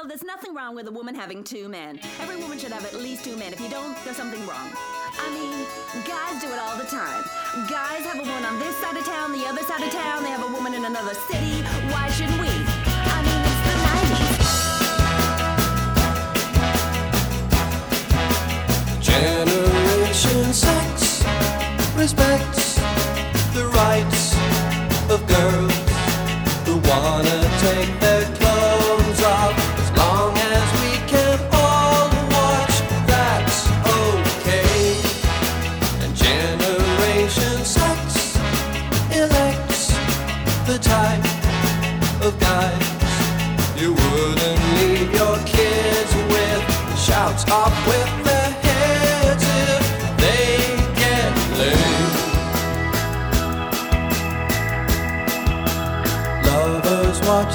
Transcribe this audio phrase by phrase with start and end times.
[0.00, 2.00] Well, there's nothing wrong with a woman having two men.
[2.20, 3.52] Every woman should have at least two men.
[3.52, 4.72] If you don't, there's something wrong.
[5.20, 5.66] I mean,
[6.08, 7.22] guys do it all the time.
[7.68, 10.30] Guys have a woman on this side of town, the other side of town, they
[10.30, 11.60] have a woman in another city.
[11.92, 12.48] Why shouldn't we?
[12.48, 13.74] I mean, it's the
[18.96, 19.04] 90s.
[19.04, 21.22] Generation sex
[21.94, 22.76] respects
[23.52, 24.34] the rights
[25.10, 25.69] of girls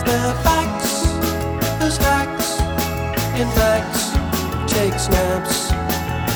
[0.06, 0.94] Their backs
[1.82, 2.50] as hacks
[3.40, 4.04] in facts
[4.72, 5.70] take snaps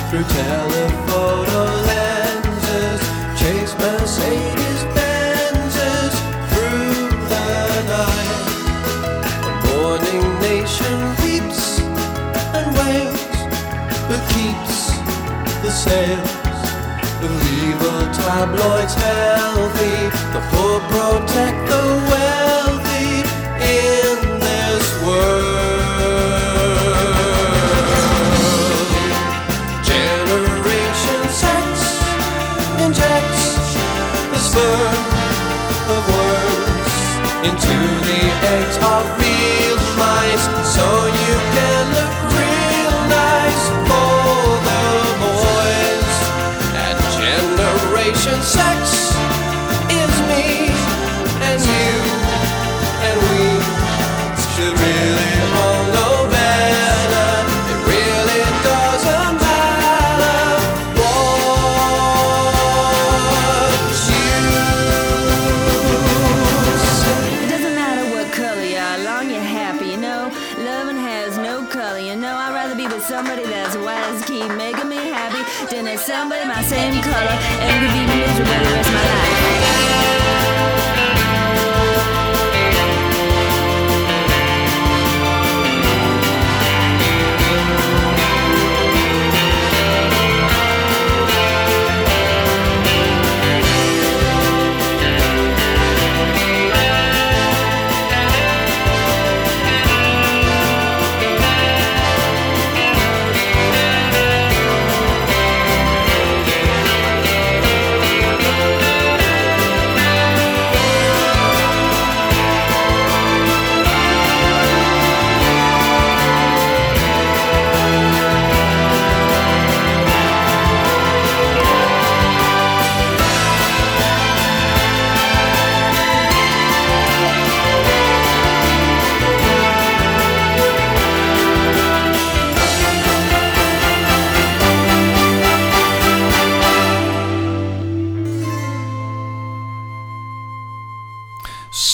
[0.10, 3.02] through telephoto lenses,
[3.40, 6.14] chase Mercedes Benzes
[6.50, 7.50] through the
[7.94, 8.42] night.
[9.46, 11.80] The morning nation weeps
[12.58, 13.38] and wails,
[14.10, 14.78] but keeps
[15.64, 16.32] the sails
[17.26, 19.98] of evil tabloids healthy.
[20.34, 22.19] The poor protect the wealthy
[38.50, 41.09] eggs of real mice, so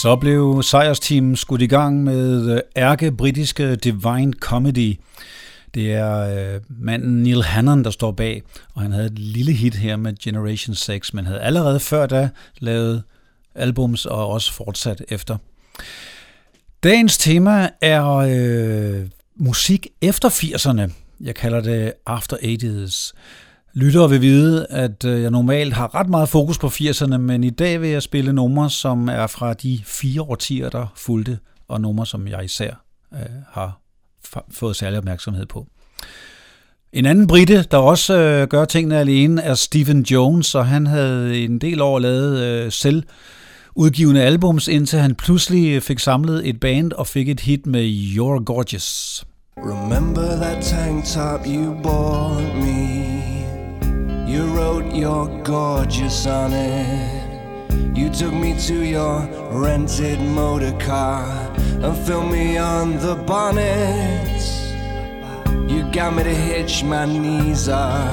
[0.06, 4.98] Så blev sejrsteamen skudt i gang med øh, ærke-britiske Divine Comedy.
[5.74, 6.18] Det er
[6.54, 8.42] øh, manden Neil Hannon, der står bag,
[8.74, 12.28] og han havde et lille hit her med Generation 6, men havde allerede før da
[12.58, 13.02] lavet
[13.54, 15.36] albums og også fortsat efter.
[16.82, 19.06] Dagens tema er øh,
[19.36, 20.92] musik efter 80'erne.
[21.20, 23.12] Jeg kalder det After 80's.
[23.76, 27.50] Lyttere vil vide, at øh, jeg normalt har ret meget fokus på 80'erne, men i
[27.50, 31.38] dag vil jeg spille numre, som er fra de fire årtier, der fulgte,
[31.68, 32.70] og numre, som jeg især
[33.12, 33.20] øh,
[33.50, 33.80] har
[34.50, 35.66] fået særlig opmærksomhed på.
[36.92, 41.38] En anden brite, der også øh, gør tingene alene, er Stephen Jones, og han havde
[41.44, 43.02] en del år lavet øh, selv
[43.74, 47.90] udgivende albums, indtil han pludselig øh, fik samlet et band og fik et hit med
[47.90, 49.24] You're Gorgeous.
[49.58, 53.05] Remember that tank top you bought me?
[54.36, 57.96] You wrote you're gorgeous on it.
[57.96, 61.24] You took me to your rented motor car
[61.56, 64.42] and filmed me on the bonnet.
[65.70, 68.12] You got me to hitch my knees up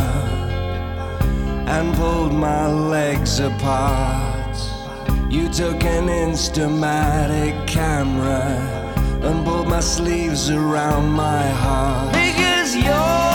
[1.67, 4.55] and pulled my legs apart.
[5.29, 8.45] You took an Instamatic camera
[9.21, 12.13] and pulled my sleeves around my heart.
[12.13, 13.32] Because you're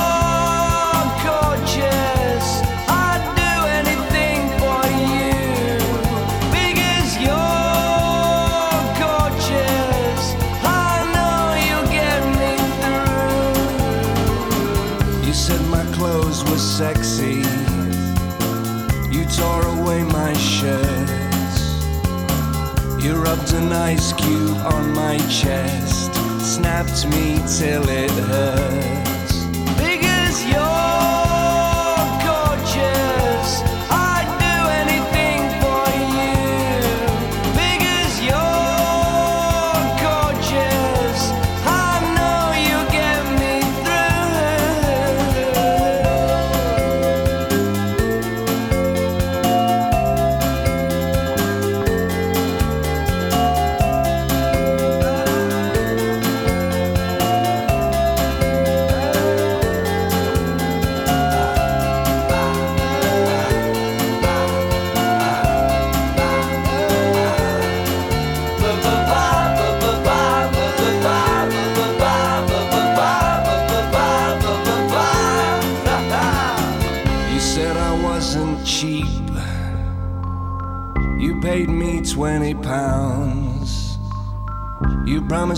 [23.29, 29.08] rubbed an ice cube on my chest, snapped me till it hurts.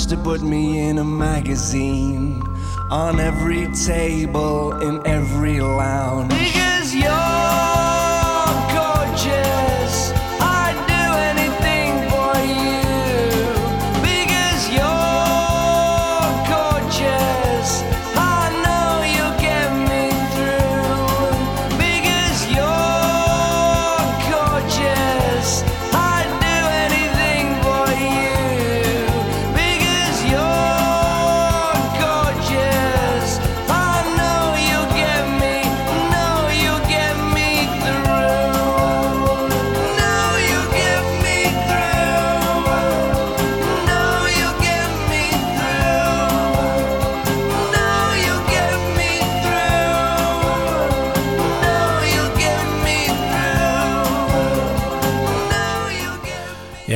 [0.08, 2.42] To put me in a magazine
[2.90, 6.59] on every table in every lounge.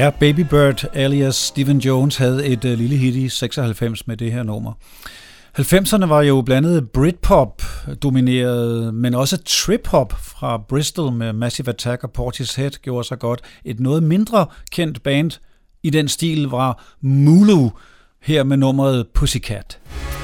[0.04, 4.32] Ja, Baby Bird alias Steven Jones havde et øh, lille hit i 96 med det
[4.32, 4.72] her nummer.
[5.58, 7.62] 90'erne var jo blandet Britpop
[8.02, 13.40] domineret, men også trip-hop fra Bristol med Massive Attack og Portishead gjorde sig godt.
[13.64, 15.30] Et noget mindre kendt band
[15.82, 17.70] i den stil var Mulu,
[18.22, 19.78] her med nummeret Pussycat.
[19.88, 20.23] Pussycat.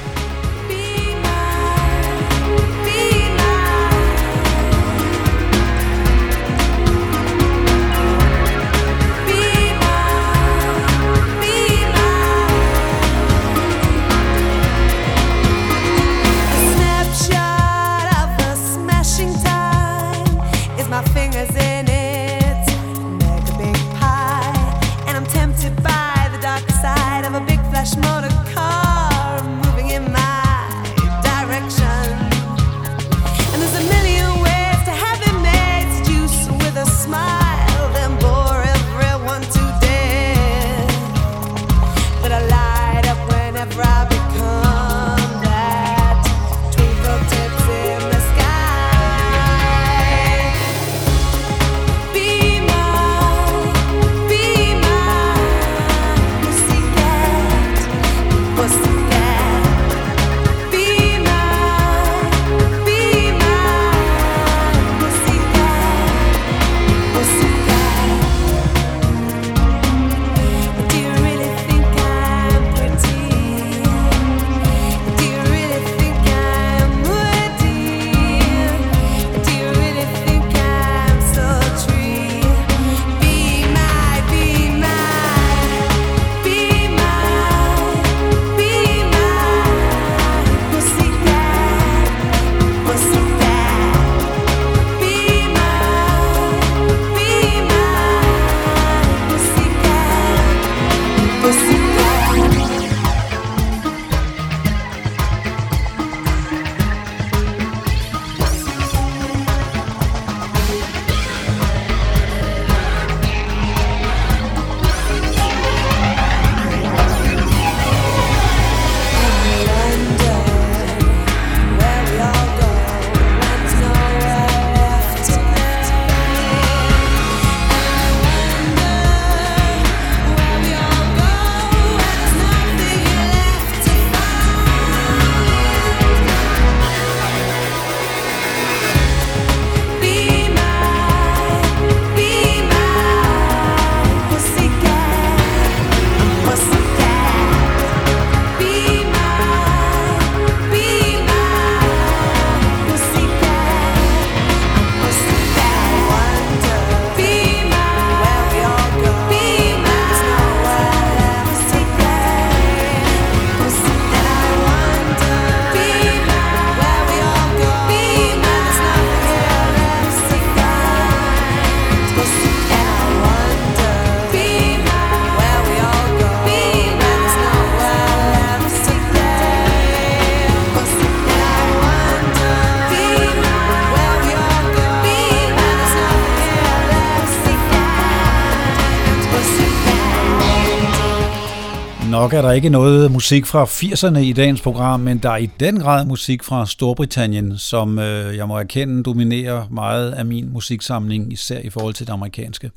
[192.21, 195.45] Nok er der ikke noget musik fra 80'erne i dagens program, men der er i
[195.45, 201.33] den grad musik fra Storbritannien, som øh, jeg må erkende dominerer meget af min musiksamling,
[201.33, 202.71] især i forhold til det amerikanske.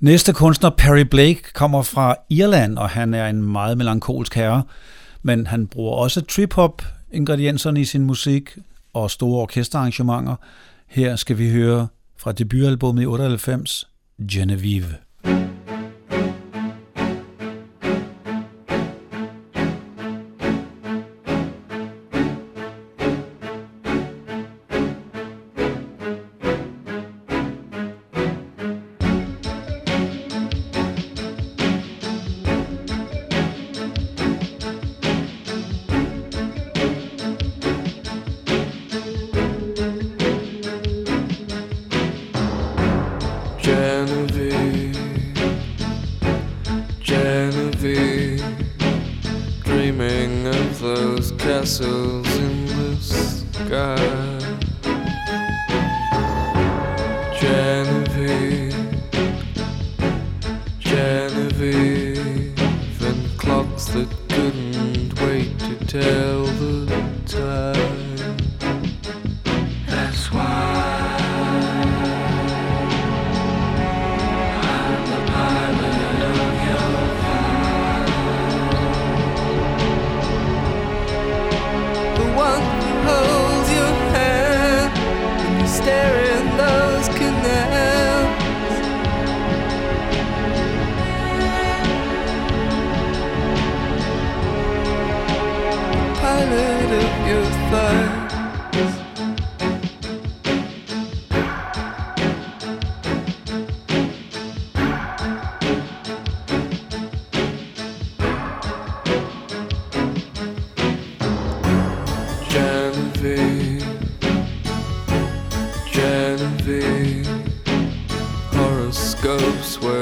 [0.00, 4.62] Næste kunstner, Perry Blake, kommer fra Irland, og han er en meget melankolsk herre,
[5.22, 8.50] men han bruger også trip-hop ingredienserne i sin musik
[8.94, 10.36] og store orkesterarrangementer.
[10.88, 11.86] Her skal vi høre
[12.18, 13.88] fra debutalbummet i 98,
[14.30, 14.94] Genevieve.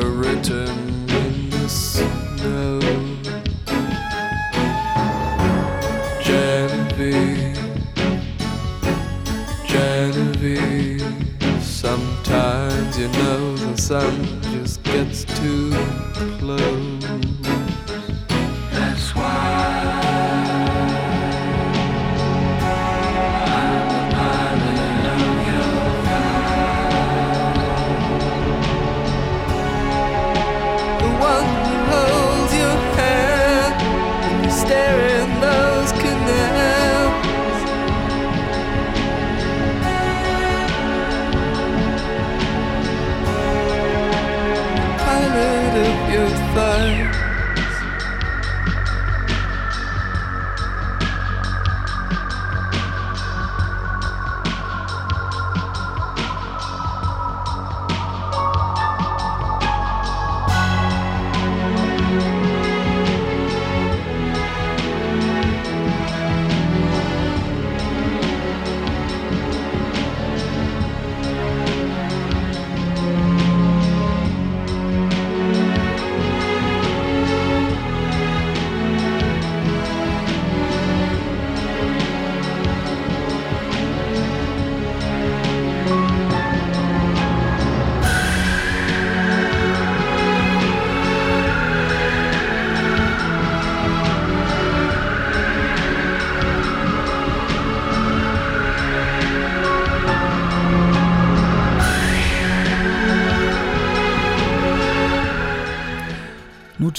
[0.05, 0.69] written
[1.09, 2.81] in the snow.
[6.21, 7.59] Genevieve,
[9.67, 15.71] Genevieve, sometimes you know the sun just gets too
[16.39, 16.92] close.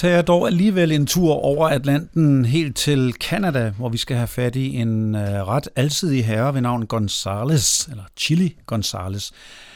[0.03, 4.27] Tager jeg dog alligevel en tur over Atlanten helt til Canada, hvor vi skal have
[4.27, 9.31] fat i en øh, ret alsidig herre ved navn Gonzales, eller Chili Gonzales.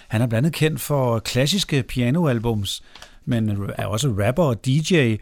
[0.08, 2.84] Han er blandt andet kendt for klassiske pianoalbums,
[3.26, 5.16] men er også rapper og DJ,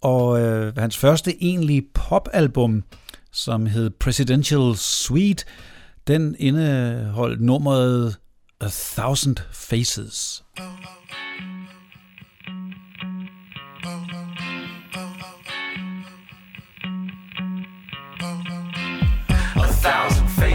[0.00, 2.84] og øh, hans første egentlige popalbum,
[3.32, 5.44] som hed Presidential Suite,
[6.06, 8.16] den indeholdt nummeret
[8.60, 10.44] A Thousand Faces.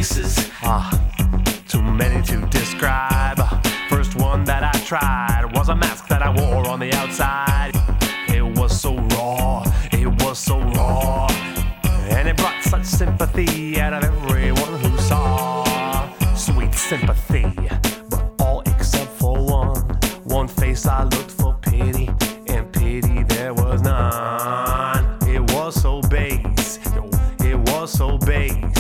[0.02, 0.50] faces.
[0.64, 0.90] Ah.
[0.90, 3.40] Uh, too many to describe.
[3.88, 7.74] First one that I tried was a mask that I wore on the outside.
[8.28, 11.28] It was so raw, it was so raw.
[12.16, 16.10] And it brought such sympathy out of everyone who saw.
[16.36, 17.46] Sweet sympathy,
[18.10, 19.82] but all except for one.
[20.24, 22.10] One face I looked for pity,
[22.48, 25.06] and pity there was none.
[25.28, 26.80] It was so base,
[27.50, 28.71] it was so base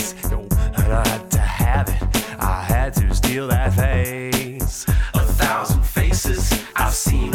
[0.92, 2.04] had to have it.
[2.40, 4.86] I had to steal that face.
[5.14, 7.31] A thousand faces I've seen.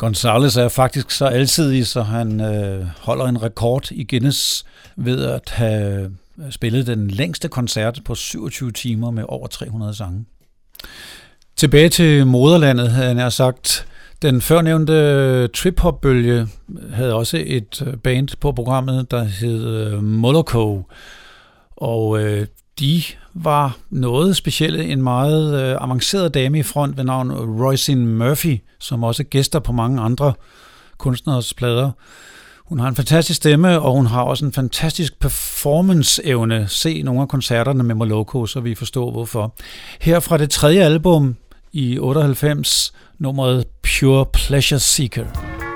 [0.00, 4.64] Gonzalez er faktisk så alsidig, så han øh, holder en rekord i Guinness
[4.96, 6.04] ved at have
[6.38, 10.24] øh, spillet den længste koncert på 27 timer med over 300 sange.
[11.56, 13.86] Tilbage til moderlandet, havde jeg sagt.
[14.22, 20.82] Den førnævnte øh, trip-hop-bølge øh, havde også et band på programmet, der hed Moloko.
[21.76, 22.46] Og øh,
[22.80, 23.02] de
[23.34, 24.84] var noget specielle.
[24.84, 29.72] En meget øh, avanceret dame i front ved navn Roisin Murphy, som også gæster på
[29.72, 30.32] mange andre
[30.98, 31.90] kunstneres plader.
[32.64, 36.66] Hun har en fantastisk stemme, og hun har også en fantastisk performance-evne.
[36.68, 39.54] Se nogle af koncerterne med Moloko, så vi forstår hvorfor.
[40.00, 41.36] Her fra det tredje album
[41.72, 45.69] i 98, nummeret Pure Pleasure Seeker.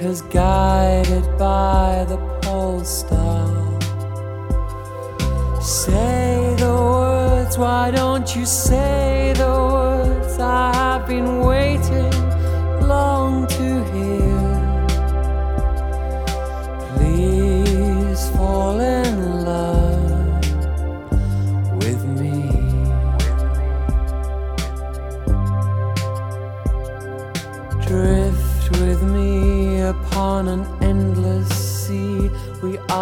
[0.00, 3.48] Cause guided by the pole star.
[5.60, 11.37] Say the words, why don't you say the words I have been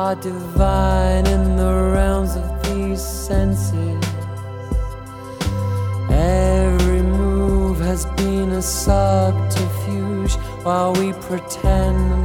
[0.07, 4.05] are divine in the realms of these senses.
[6.09, 12.16] Every move has been a subterfuge while we pretend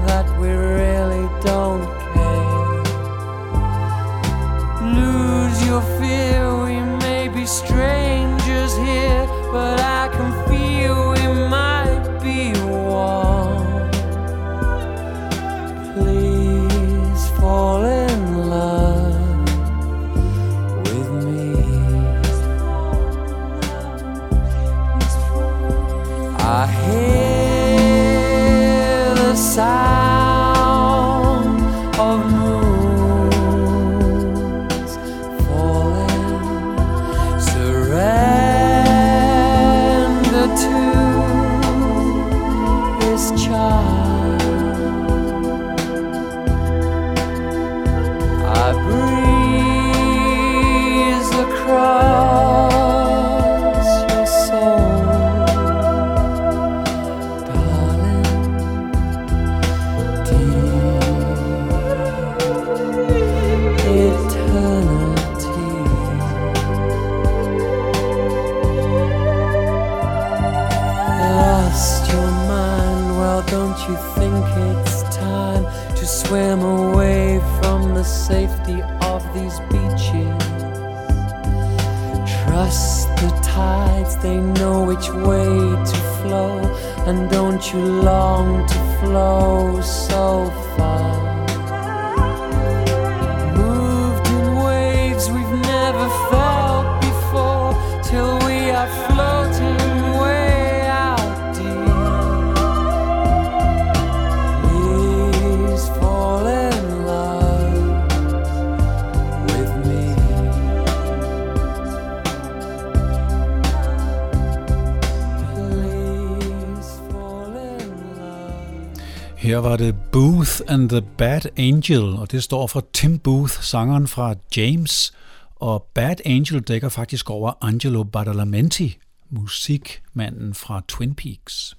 [120.52, 125.14] Booth and the Bad Angel, og det står for Tim Booth, sangeren fra James.
[125.56, 128.98] Og Bad Angel dækker faktisk over Angelo Badalamenti,
[129.30, 131.78] musikmanden fra Twin Peaks.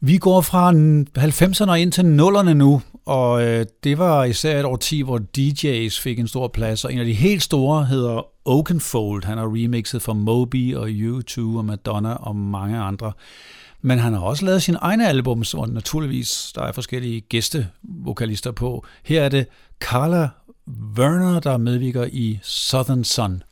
[0.00, 0.72] Vi går fra
[1.18, 6.18] 90'erne ind til 0'erne nu, og øh, det var især et årti, hvor DJ's fik
[6.18, 9.24] en stor plads, og en af de helt store hedder Oakenfold.
[9.24, 13.12] Han har remixet for Moby og U2 og Madonna og mange andre.
[13.82, 18.84] Men han har også lavet sine egne albums, hvor naturligvis der er forskellige gæstevokalister på.
[19.02, 19.46] Her er det
[19.80, 20.28] Carla
[20.98, 23.42] Werner, der medvirker i Southern Sun.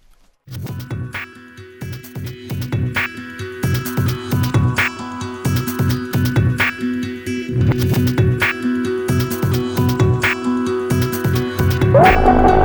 [11.96, 12.55] Piece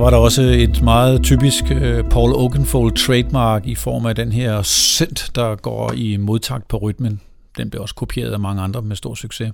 [0.00, 4.62] var der også et meget typisk øh, Paul Oakenfold trademark i form af den her
[4.62, 7.20] synth, der går i modtakt på rytmen.
[7.56, 9.52] Den blev også kopieret af mange andre med stor succes.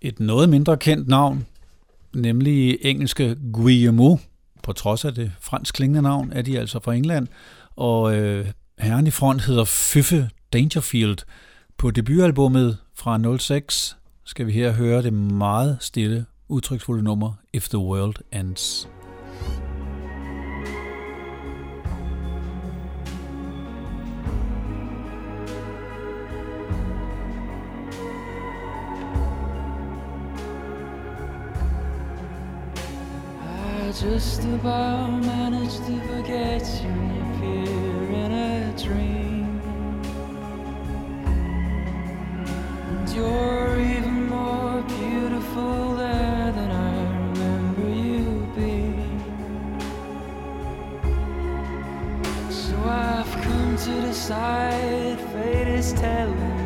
[0.00, 1.46] Et noget mindre kendt navn,
[2.14, 4.20] nemlig engelske Guillemot,
[4.62, 7.26] på trods af det fransk klingende navn, er de altså fra England.
[7.76, 8.46] Og øh,
[8.78, 11.18] herren i front hedder Fyffe Dangerfield.
[11.78, 17.78] På debutalbummet fra 06 skal vi her høre det meget stille, udtryksfulde nummer If the
[17.78, 18.88] World Ends.
[34.00, 36.90] Just about managed to forget you
[37.22, 39.60] appear in a dream.
[42.88, 49.20] And you're even more beautiful there than I remember you being.
[52.50, 56.63] So I've come to decide fate is telling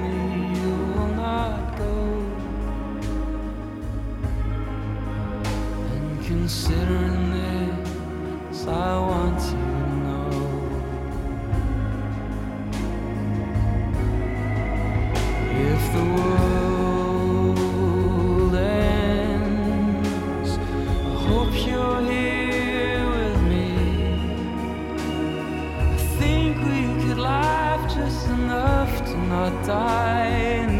[6.29, 9.57] considering this, I want to
[10.05, 10.31] know.
[15.71, 17.65] If the world
[18.55, 23.71] ends, I hope you're here with me.
[25.81, 30.78] I think we could laugh just enough to not die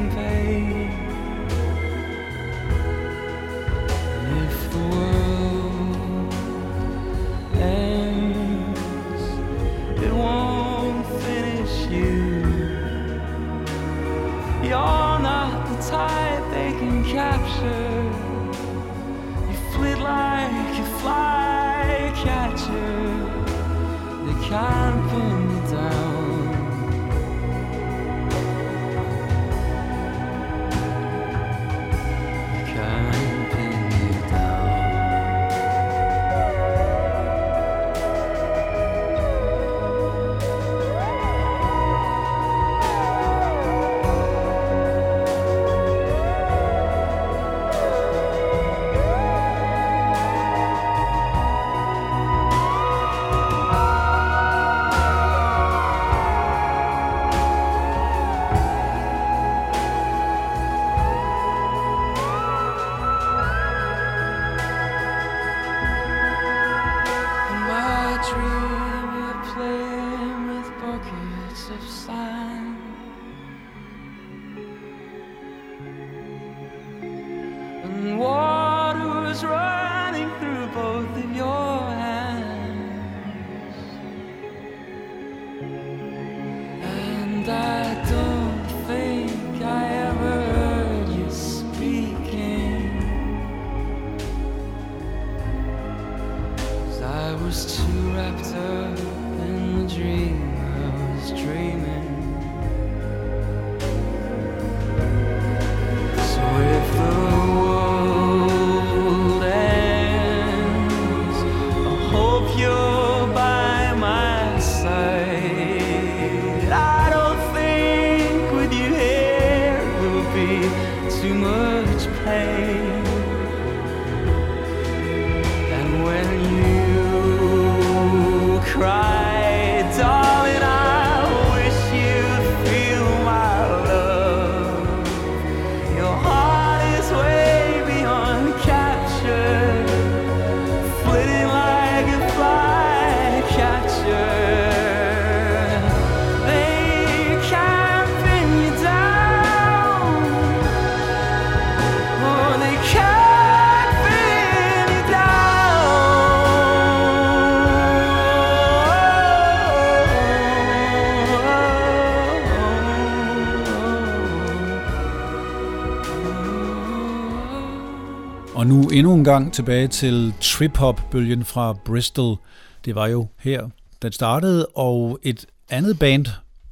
[169.33, 172.37] gang tilbage til trip-hop-bølgen fra Bristol.
[172.85, 173.69] Det var jo her,
[174.03, 176.27] den startede, og et andet band,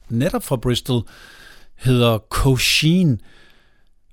[0.08, 1.02] netop fra Bristol,
[1.74, 3.20] hedder Coshin.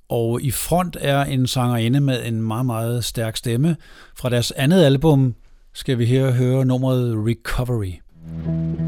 [0.09, 3.75] Og i front er en sangerinde med en meget, meget stærk stemme.
[4.17, 5.35] Fra deres andet album
[5.73, 7.93] skal vi her høre nummeret Recovery.
[8.47, 8.82] Recovery.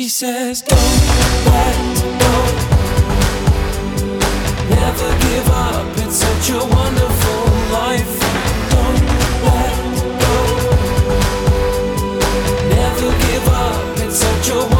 [0.00, 0.78] She says, "Don't
[1.44, 1.76] let
[2.22, 2.34] go.
[4.74, 7.42] Never give up, it's such a wonderful
[7.78, 8.14] life.
[8.72, 9.04] Don't
[9.44, 9.76] let
[10.22, 10.36] go.
[12.76, 14.79] Never give up, it's such a wonderful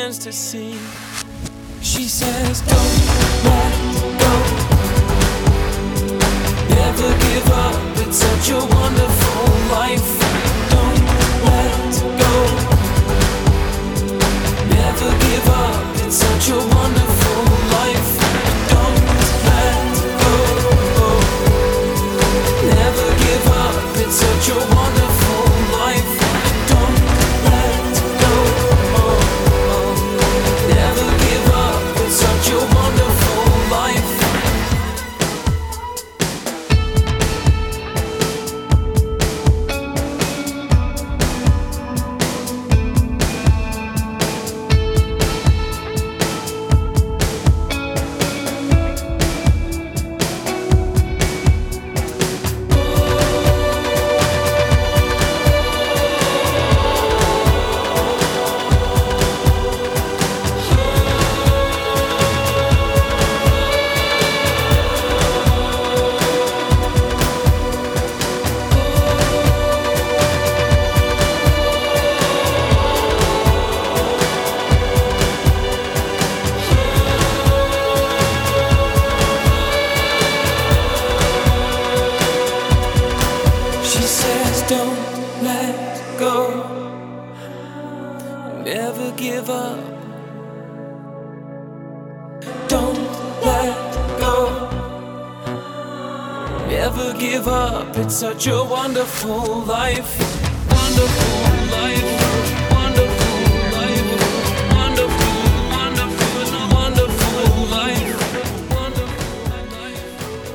[0.00, 0.78] begins to sing.
[1.82, 3.06] She says, Don't
[3.44, 3.74] let
[4.22, 4.34] go.
[6.74, 7.76] Never give up.
[7.98, 9.44] It's such a wonderful
[9.76, 10.10] life.
[10.70, 11.04] Don't
[11.48, 11.92] let
[12.22, 12.34] go.
[14.74, 16.06] Never give up.
[16.06, 17.09] It's such a wonderful life."
[99.24, 100.10] wonderful life,
[100.70, 102.10] wonderful life,
[102.72, 103.36] wonderful
[103.76, 104.08] life,
[104.76, 105.36] wonderful,
[105.76, 108.16] wonderful, wonderful life.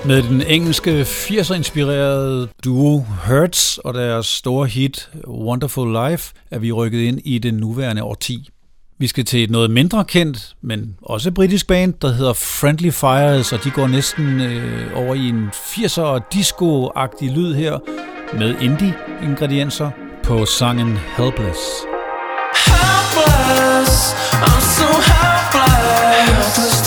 [0.05, 6.99] Med den engelske 80'er-inspirerede duo Hertz og deres store hit Wonderful Life er vi rykket
[6.99, 8.49] ind i den nuværende årti.
[8.99, 13.53] Vi skal til et noget mindre kendt, men også britisk band, der hedder Friendly Fires,
[13.53, 17.79] og de går næsten øh, over i en 80'er disco-agtig lyd her,
[18.33, 19.91] med indie-ingredienser
[20.23, 21.59] på sangen Helpless.
[22.65, 26.29] Helpless, I'm so helpless.
[26.29, 26.84] helpless.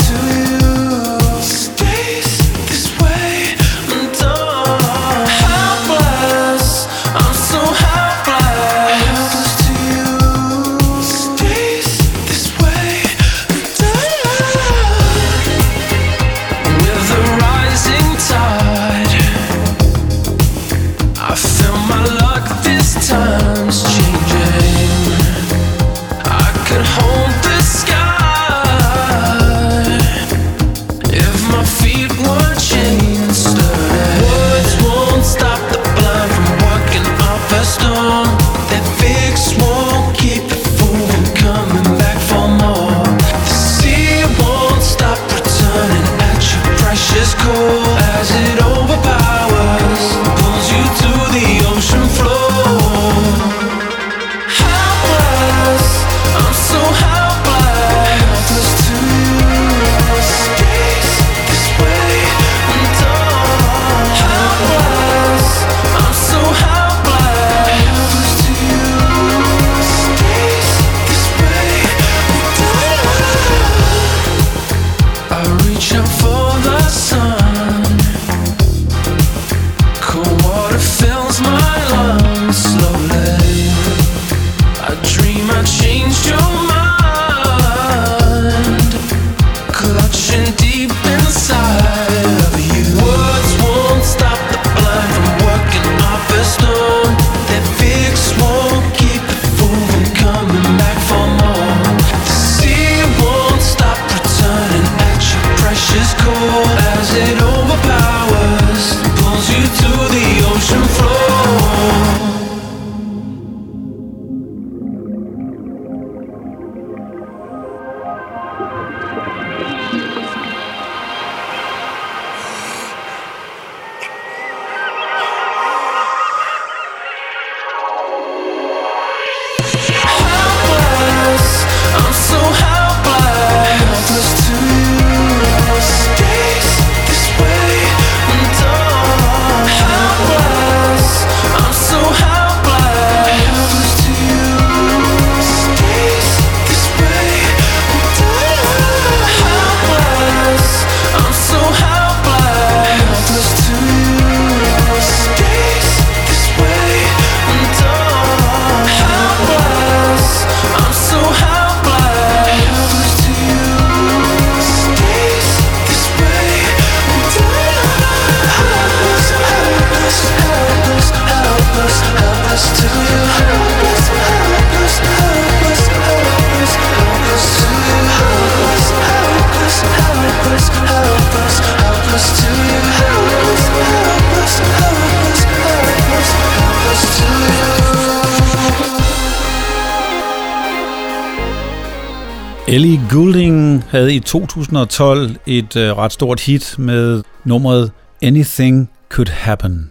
[193.11, 197.93] Goulding havde i 2012 et øh, ret stort hit med nummeret
[198.23, 199.91] Anything Could Happen.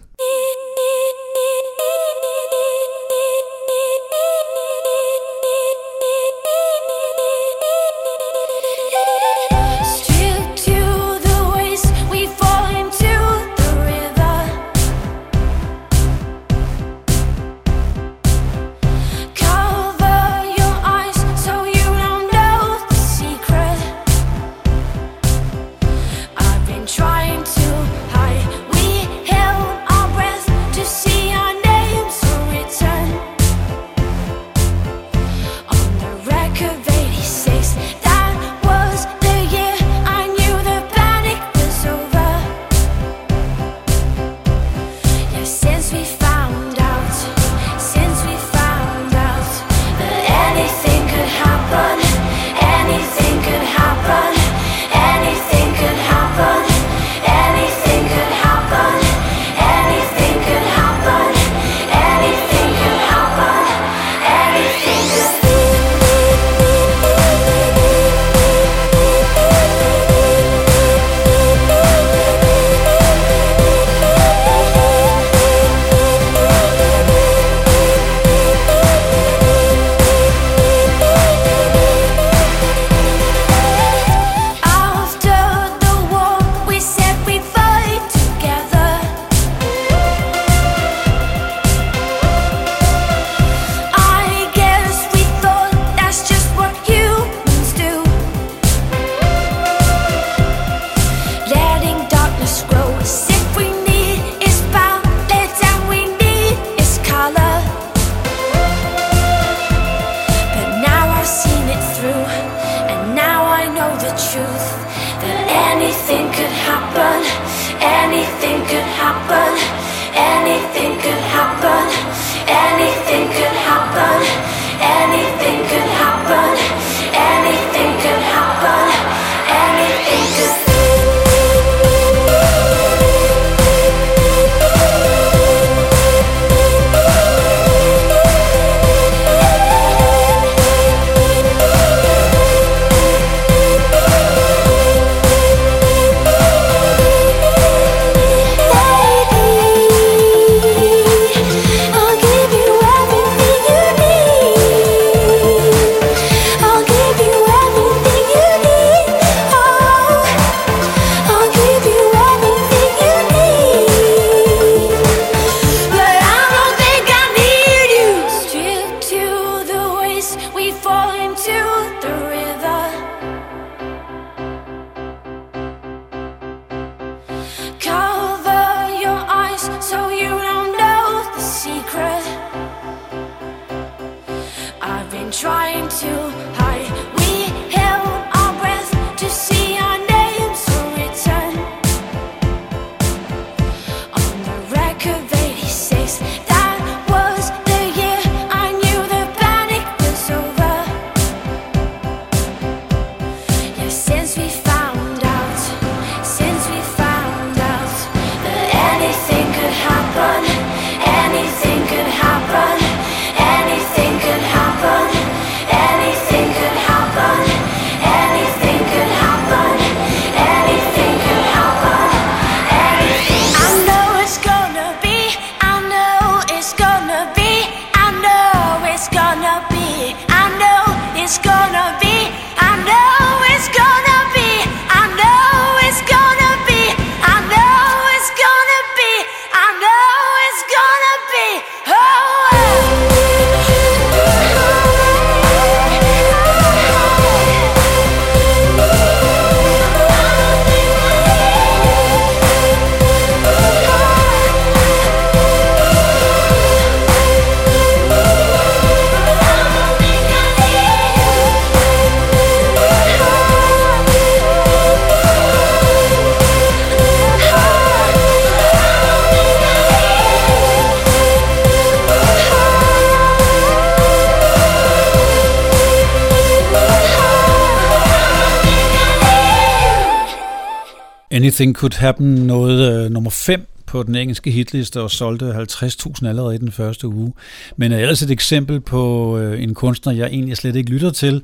[281.37, 286.55] Anything Could Happen nåede øh, nummer 5 på den engelske hitliste og solgte 50.000 allerede
[286.55, 287.33] i den første uge.
[287.75, 291.43] Men er ellers et eksempel på øh, en kunstner, jeg egentlig slet ikke lytter til.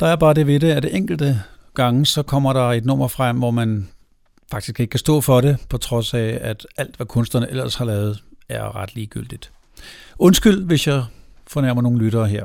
[0.00, 1.42] Der er bare det ved det, at det enkelte
[1.74, 3.88] gange, så kommer der et nummer frem, hvor man
[4.50, 7.84] faktisk ikke kan stå for det, på trods af, at alt, hvad kunstnerne ellers har
[7.84, 9.50] lavet, er ret ligegyldigt.
[10.18, 11.04] Undskyld, hvis jeg
[11.46, 12.44] fornærmer nogle lyttere her.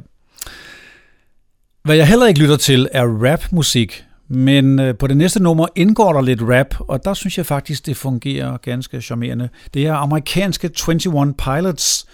[1.84, 6.14] Hvad jeg heller ikke lytter til, er rapmusik, men øh, på det næste nummer indgår
[6.14, 9.50] der lidt rap, og der synes jeg faktisk, det fungerer ganske charmerende.
[9.74, 12.06] Det er amerikanske 21 Pilots,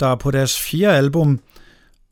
[0.00, 1.40] der på deres fjerde album,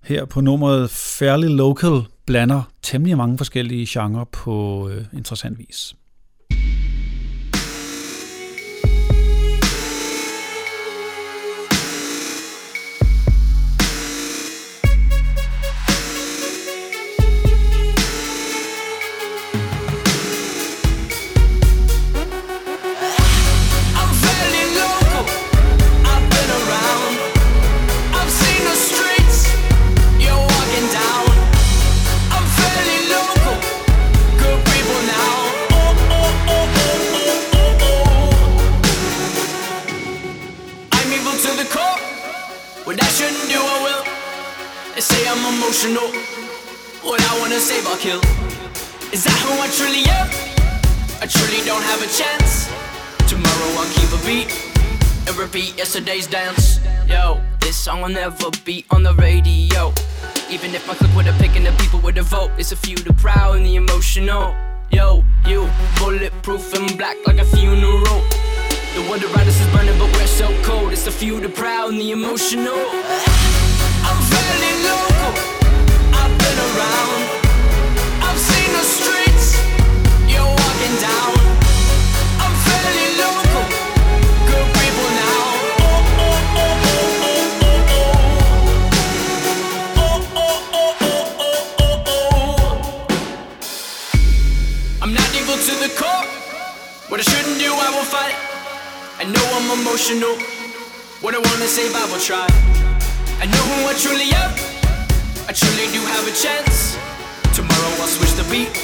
[0.05, 5.95] her på nummeret Fairly Local, blander temmelig mange forskellige genrer på øh, interessant vis.
[45.67, 46.07] Emotional.
[47.03, 48.21] What I wanna save, I'll kill.
[49.13, 50.29] Is that who I truly am?
[51.21, 52.71] I truly don't have a chance.
[53.27, 54.49] Tomorrow I'll keep a beat
[55.27, 56.79] and repeat yesterday's dance.
[57.09, 59.93] Yo, this song will never be on the radio.
[60.49, 62.77] Even if my click would have picked and the people would have vote, it's a
[62.77, 64.55] few the proud and the emotional.
[64.93, 68.23] Yo, you bulletproof and black like a funeral.
[68.95, 70.93] The world around us is burning, but we're so cold.
[70.93, 73.36] It's the few the proud and the emotional.
[99.97, 100.37] Emotional.
[101.21, 102.47] What I wanna say, I will try.
[103.41, 104.66] I know who I truly am.
[105.49, 106.99] I truly do have a chance.
[107.55, 108.75] Tomorrow I'll switch the beat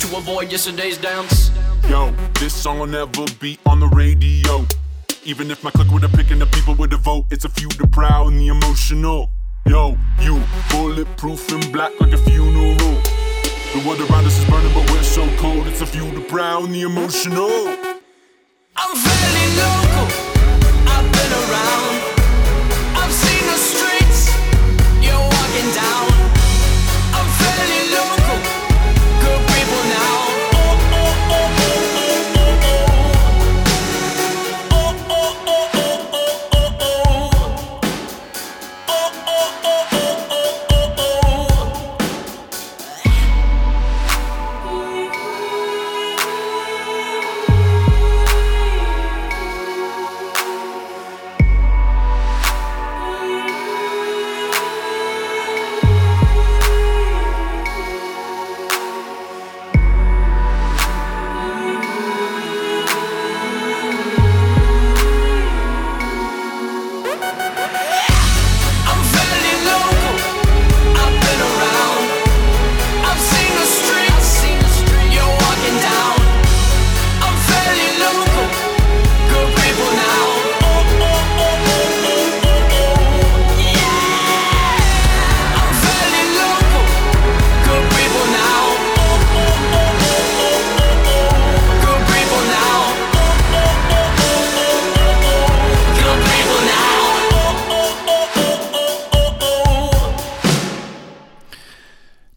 [0.00, 1.52] to avoid yesterday's dance.
[1.88, 4.66] Yo, this song will never be on the radio.
[5.22, 7.48] Even if my clique would have picked and the people would have vote, it's a
[7.48, 9.30] few the proud and the emotional.
[9.66, 10.42] Yo, you
[10.72, 12.76] bulletproof and black like a funeral.
[12.76, 15.68] The world around us is burning, but we're so cold.
[15.68, 17.68] It's a few the proud and the emotional.
[18.76, 20.23] I'm fairly local.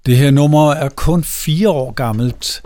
[0.07, 2.63] Det her nummer er kun fire år gammelt,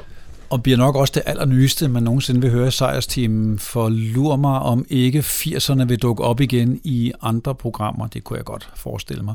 [0.50, 4.60] og bliver nok også det allernyeste, man nogensinde vil høre i Sejrsteamen, for lur mig,
[4.60, 8.08] om ikke 80'erne vil dukke op igen i andre programmer.
[8.08, 9.34] Det kunne jeg godt forestille mig.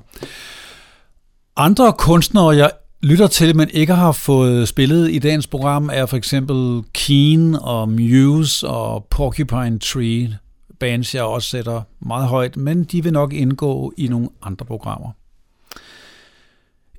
[1.57, 2.71] Andre kunstnere, jeg
[3.03, 7.89] lytter til, men ikke har fået spillet i dagens program, er for eksempel Keen og
[7.89, 10.39] Muse og Porcupine Tree.
[10.81, 15.11] Bands, jeg også sætter meget højt, men de vil nok indgå i nogle andre programmer.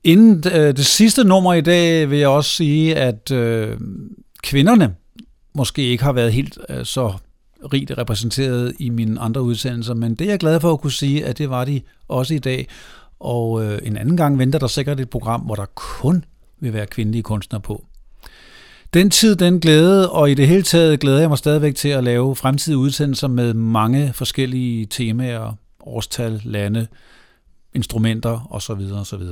[0.07, 3.77] Inden øh, det sidste nummer i dag vil jeg også sige, at øh,
[4.43, 4.95] kvinderne
[5.53, 7.13] måske ikke har været helt øh, så
[7.73, 11.25] rigt repræsenteret i mine andre udsendelser, men det er jeg glad for at kunne sige,
[11.25, 12.67] at det var de også i dag.
[13.19, 16.25] Og øh, en anden gang venter der sikkert et program, hvor der kun
[16.59, 17.85] vil være kvindelige kunstnere på.
[18.93, 22.03] Den tid, den glæde, og i det hele taget glæder jeg mig stadigvæk til at
[22.03, 25.53] lave fremtidige udsendelser med mange forskellige temaer,
[25.85, 26.87] årstal, lande,
[27.73, 28.81] instrumenter osv.
[28.93, 29.23] osv.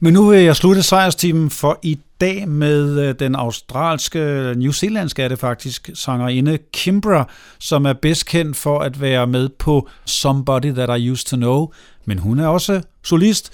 [0.00, 4.18] Men nu vil jeg slutte sejrsteamen for i dag med øh, den australske,
[4.56, 7.28] New Zealandske er det faktisk, sangerinde Kimbra,
[7.58, 11.68] som er bedst kendt for at være med på Somebody That I Used To Know,
[12.04, 13.52] men hun er også solist,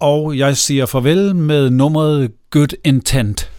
[0.00, 3.50] og jeg siger farvel med nummeret Good Intent.